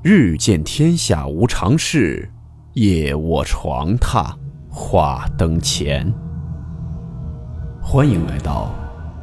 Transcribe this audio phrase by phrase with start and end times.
[0.00, 2.30] 日见天下无常事，
[2.74, 4.32] 夜卧床榻
[4.70, 6.14] 话灯前。
[7.82, 8.72] 欢迎来到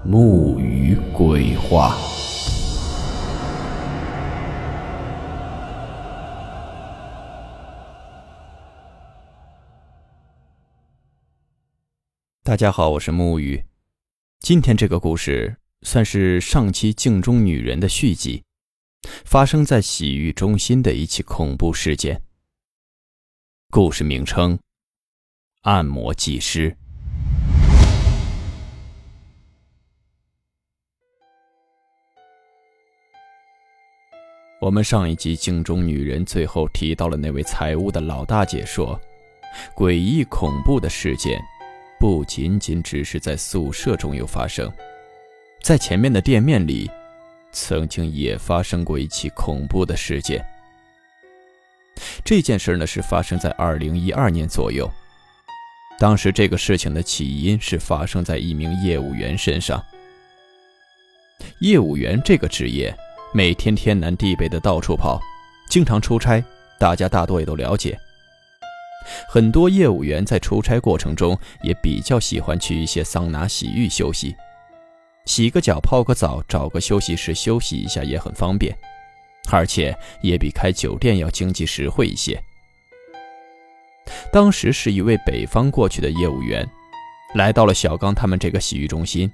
[0.04, 1.96] 木鱼鬼话。
[12.44, 13.64] 大家好，我是木鱼。
[14.42, 18.44] 今天这个故事算是上期镜中女人的续集。
[19.26, 22.22] 发生在洗浴中心的一起恐怖事件。
[23.72, 24.58] 故事名称：
[25.62, 26.76] 按摩技师。
[34.62, 39.00] 我们上一集镜中女人最后提到了那位财务的老大姐说，
[39.76, 41.40] 诡异恐怖的事件
[42.00, 44.72] 不仅仅只是在宿舍中有发生，
[45.62, 46.90] 在前面的店面里。
[47.56, 50.46] 曾经也发生过一起恐怖的事件。
[52.26, 54.92] 这件事呢是发生在二零一二年左右。
[55.98, 59.82] 当时这个事情的起因是发生在一名业务员身上。
[61.60, 62.94] 业务员这个职业，
[63.34, 65.22] 每天天南地北的到处跑，
[65.70, 66.44] 经常出差，
[66.78, 67.98] 大家大多也都了解。
[69.30, 74.36] 很多业务员在出差过程中也比较喜欢去一些桑拿、洗浴休息。
[75.26, 78.76] 洗个脚、泡个澡，找个休息室休息一下也很方便，
[79.50, 82.42] 而且也比开酒店要经济实惠一些。
[84.32, 86.68] 当时是一位北方过去的业务员，
[87.34, 89.32] 来到了小刚他们这个洗浴中心，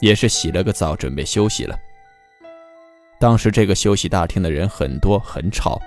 [0.00, 1.78] 也是洗了个澡，准备休息了。
[3.20, 5.80] 当时这个休息大厅的人很多，很吵。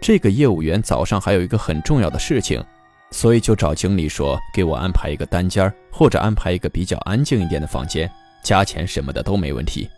[0.00, 2.64] 这个业务员早上还有一个很重要的事情，
[3.10, 8.10] 所以就找经理说：“给我安排一个单间，或者安排一个比较安静一点的房间。”
[8.42, 9.88] 加钱什么的都没问题。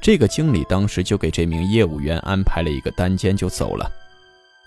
[0.00, 3.90] 这个经理当时就给这名业务员安排了一个单间就走了，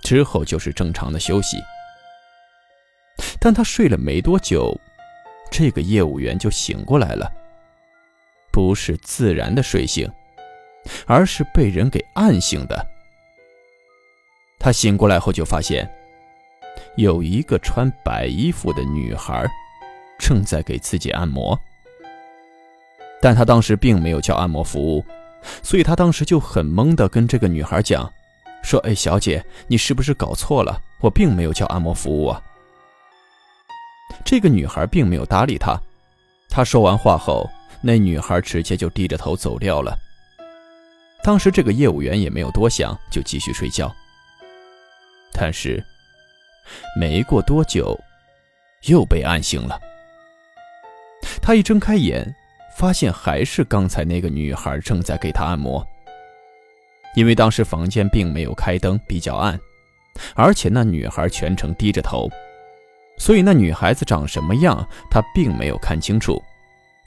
[0.04, 1.58] 之后就是正常的休息。
[3.40, 4.80] 但他睡了没多久，
[5.52, 7.32] 这个业务员就醒过来了，
[8.52, 10.10] 不是自然的睡醒，
[11.06, 12.86] 而是被人给按醒的。
[14.60, 15.90] 他醒过来后就发现，
[16.96, 19.46] 有一个穿白衣服的女孩
[20.18, 21.60] 正在给自己按摩。
[23.22, 25.04] 但他当时并没有叫按摩服务，
[25.62, 28.12] 所以他当时就很懵的跟这个女孩讲，
[28.64, 30.82] 说：“哎，小姐，你是不是搞错了？
[31.02, 32.42] 我并没有叫按摩服务啊。”
[34.26, 35.80] 这个女孩并没有搭理他。
[36.50, 37.50] 他说完话后，
[37.82, 39.98] 那女孩直接就低着头走掉了。
[41.22, 43.94] 当时这个业务员也没有多想，就继续睡觉。
[45.34, 45.84] 但是，
[46.98, 48.00] 没过多久，
[48.84, 49.80] 又被按醒了。
[51.42, 52.34] 他一睁开眼。
[52.80, 55.86] 发现还是刚才那个女孩正在给他按摩。
[57.14, 59.60] 因为当时房间并没有开灯，比较暗，
[60.34, 62.30] 而且那女孩全程低着头，
[63.18, 66.42] 所以那女孩子长什么样他并没有看清楚，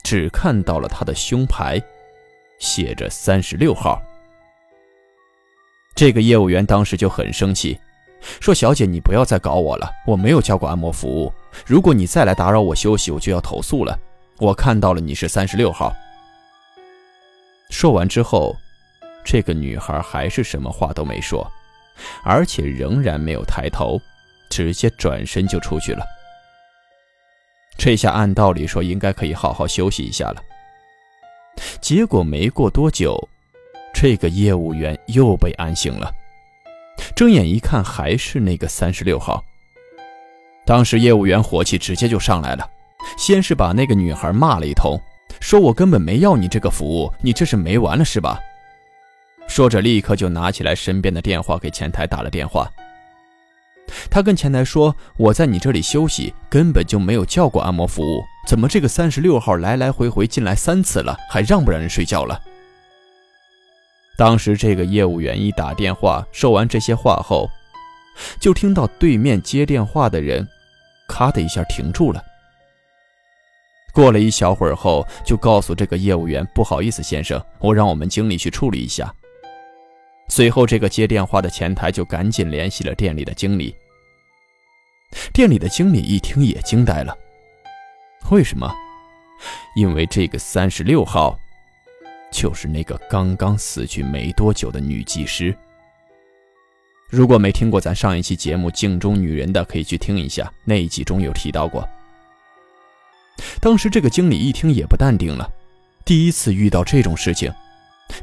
[0.03, 1.81] 只看到了她的胸牌，
[2.59, 3.99] 写着三十六号。
[5.95, 7.79] 这个业务员当时就很生气，
[8.39, 11.33] 说：“小姐，你不要再搞我了，我没有叫过按摩服务，
[11.65, 13.97] 如果你再来打扰我休息，我就要投诉了。”
[14.43, 15.95] 我看到了，你是三十六号。
[17.69, 18.53] 说完之后，
[19.23, 21.49] 这个女孩还是什么话都没说，
[22.25, 23.97] 而且仍然没有抬头，
[24.49, 26.05] 直接转身就出去了。
[27.77, 30.43] 这下按道理说应该可以好好休息一下了。
[31.79, 33.17] 结果没过多久，
[33.93, 36.11] 这个业务员又被按醒了，
[37.15, 39.41] 睁眼一看，还是那个三十六号。
[40.65, 42.69] 当时业务员火气直接就上来了。
[43.17, 44.99] 先是把那个女孩骂了一通，
[45.39, 48.39] 说我根本没要你这个服务，你这是没完了是吧？
[49.47, 52.69] 说着，立刻就拿起来身边的电话给前台打了电话。
[54.09, 62.41] 他跟前台说：“我在你这里休息，根本就没有叫过按摩服务，怎么这个三十六号来来回回进来三次了，还让不让人睡觉了？”
[64.17, 67.49] 当时这个业务员一打电话，说完这些话后，
[68.39, 70.47] 就听到对面接电话的人，
[71.07, 72.23] 咔的一下停住了。
[73.93, 79.13] 过了一小会儿后，就告诉这个业务员：“不好意思，先生，我让我们经理去处理一下。”
[80.29, 83.75] 随后，这个接电话的前台就赶紧联系了店里的经理。
[85.31, 87.15] 店里的经理一听也惊呆了，
[88.31, 88.73] 为什么？
[89.75, 91.37] 因为这个三十六号，
[92.31, 95.55] 就是那个刚刚死去没多久的女技师。
[97.09, 101.87] 如果没听过咱上一期节目《镜中女人》的，可以去听一下，那一集中有提到过。
[103.59, 105.49] 当时这个经理一听也不淡定了，
[106.05, 107.51] 第一次遇到这种事情，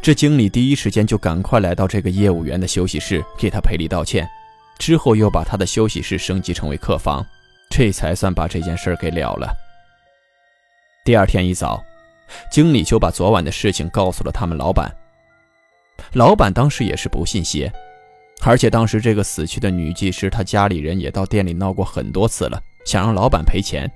[0.03, 4.29] 这经理第一时间就赶快来到这个业务员的休息室，给他赔礼道歉，
[4.79, 7.25] 之后又把他的休息室升级成为客房，
[7.71, 9.51] 这才算把这件事给了了。
[11.05, 11.83] 第二天一早，
[12.53, 14.95] 经理就把昨晚的事情告诉了他们老板。
[16.12, 17.73] 老板当时也是不信邪，
[18.43, 23.91] 而且当时这个死去的女技师，她家里人也到店里闹过很多次了，想让老板赔钱。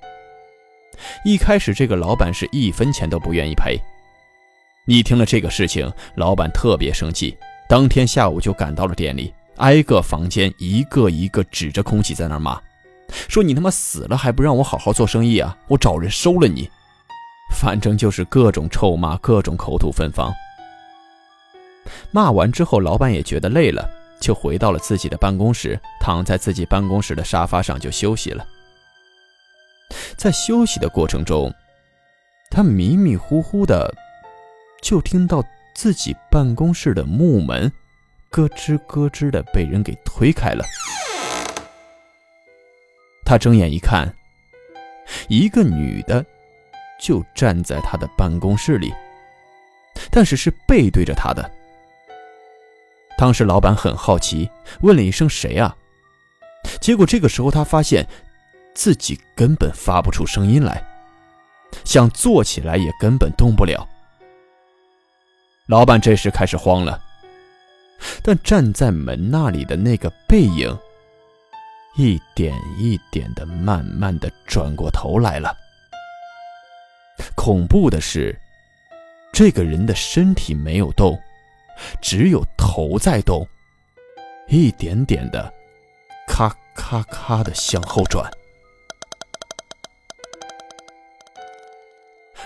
[1.24, 3.80] 一开始这个老板是一分钱都不愿意赔。
[4.86, 7.36] 你听了这个事情，老板特别生气，
[7.68, 12.60] 当天下午就赶到了店里，挨个房间一个一个指着空气在那骂，
[13.28, 15.56] 说你他妈死了还不让我好好做生意啊！
[15.68, 16.68] 我找人收了你。
[17.56, 20.32] 反正就是各种臭骂，各种口吐芬芳。
[22.10, 23.88] 骂完之后，老板也觉得累了，
[24.20, 28.44] 就回到了自己的办公室，躺在自己办公室的沙发上就休息了。
[30.24, 31.52] 在休息的过程中，
[32.50, 33.94] 他迷迷糊糊的
[34.80, 35.44] 就听到
[35.74, 37.70] 自己办公室的木门
[38.30, 40.64] 咯吱咯吱的被人给推开了。
[43.22, 44.10] 他睁眼一看，
[45.28, 46.24] 一个女的
[46.98, 48.90] 就站在他的办公室里，
[50.10, 51.50] 但是是背对着他的。
[53.18, 54.48] 当时老板很好奇，
[54.80, 55.76] 问了一声：“谁啊？”
[56.80, 58.08] 结果这个时候他发现。
[58.74, 60.84] 自己根本发不出声音来，
[61.84, 63.88] 想坐起来也根本动不了。
[65.66, 67.00] 老板这时开始慌了，
[68.22, 70.76] 但站在门那里的那个背影，
[71.96, 75.56] 一点一点的、慢慢的转过头来了。
[77.36, 78.38] 恐怖的是，
[79.32, 81.18] 这个人的身体没有动，
[82.02, 83.46] 只有头在动，
[84.48, 85.52] 一点点的，
[86.26, 88.28] 咔咔咔的向后转。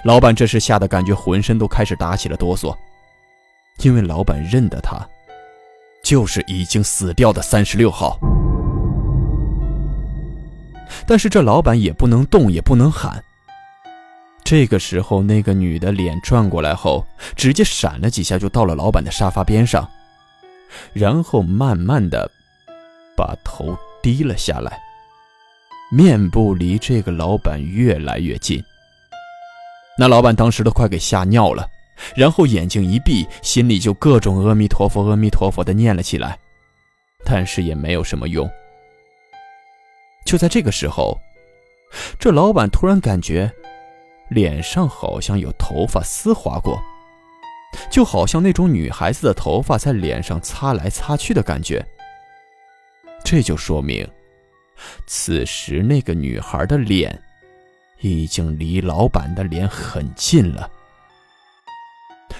[0.05, 2.77] 老板这时吓得感觉浑身都开始打起了哆嗦，
[3.83, 5.07] 因为老板认得他，
[6.03, 8.19] 就是已经死掉的三十六号。
[11.07, 13.23] 但是这老板也不能动，也不能喊。
[14.45, 17.05] 这个时候，那个女的脸转过来后，
[17.37, 19.87] 直接闪了几下，就到了老板的沙发边上，
[20.95, 22.31] 然后慢慢的
[23.17, 24.81] 把头低了下来，
[25.91, 28.63] 面部离这个老板越来越近。
[30.01, 31.69] 那老板当时都快给吓尿了，
[32.15, 36.39] 然后眼睛一闭，心里就各种阿弥陀佛、阿弥陀佛的念了起来，
[37.25, 38.49] 但是也没有什么用。
[40.25, 41.19] 就在这个时候，
[42.17, 43.51] 这老板突然感觉
[44.29, 46.81] 脸上好像有头发丝划过，
[47.91, 51.85] 就好像那种女孩子的头发在脸上擦来擦去的感觉。
[53.25, 54.09] 这就说明，
[55.09, 57.21] 此时那个女孩的脸。
[58.01, 60.71] 已经离老板的脸很近了，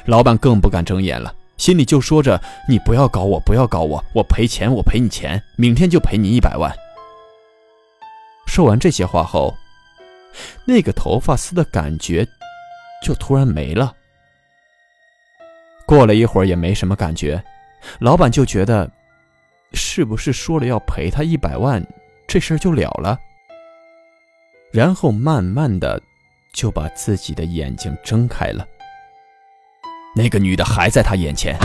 [0.05, 6.73] 老板更不敢睁眼了，心里就说着：“你不要搞我，不要搞我，我赔钱，我赔你钱，明天就赔你一百万。”
[8.47, 9.55] 说完这些话后，
[10.65, 12.27] 那个头发丝的感觉
[13.05, 13.93] 就突然没了。
[15.85, 17.43] 过了一会儿也没什么感觉，
[17.99, 18.89] 老板就觉得，
[19.73, 21.85] 是不是说了要赔他一百万，
[22.27, 23.19] 这事儿就了了？
[24.71, 26.01] 然后慢慢的，
[26.53, 28.67] 就把自己的眼睛睁开了。
[30.15, 31.57] 那个女的还在他眼前，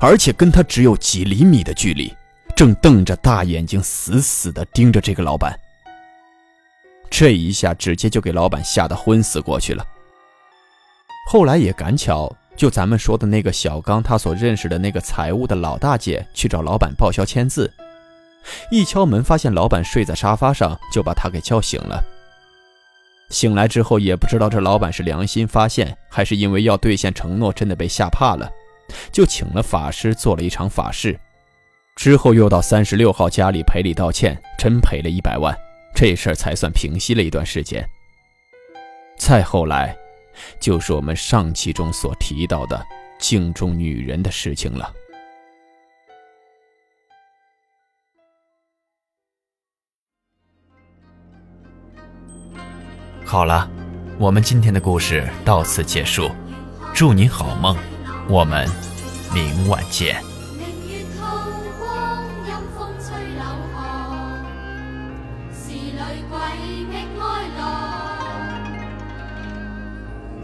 [0.00, 2.12] 而且跟他只有几厘米的距离，
[2.54, 5.58] 正瞪着大眼睛，死死的盯着这个老板。
[7.08, 9.86] 这一下直接就给老板吓得昏死过去了。
[11.28, 17.72] 后来也赶巧，就咱们说的那个小刚，他所认识的那个财务的老大姐去找老板报销签字。
[18.70, 22.02] 一敲门，发现老板睡在沙发上，就把他给叫醒了。
[23.30, 28.50] 醒来之后，也不知道这老板是良心发现，还是因为要兑现承诺，真的被吓怕了，
[29.10, 31.18] 就请了法师做了一场法事。
[31.96, 35.56] 之后又到三十六号家里赔礼道歉，真赔了一百万，
[35.94, 37.86] 这事儿才算平息了一段时间。
[39.16, 39.96] 再后来，
[40.58, 42.82] 就是我们上期中所提到的
[43.18, 44.92] 镜中女人的事情了。
[53.32, 53.66] 好了，
[54.18, 56.30] 我们今天的故事到此结束，
[56.92, 57.74] 祝你好梦，
[58.28, 58.68] 我们
[59.32, 60.22] 明晚见。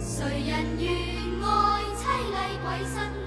[0.00, 0.90] 谁人愿
[1.44, 3.17] 爱凄厉鬼神？